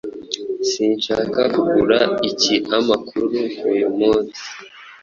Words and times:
Sinshaka 0.69 1.39
kugura 1.53 1.99
ikiamakuru 2.29 3.27
uyu 3.71 3.87
munsi. 3.97 4.41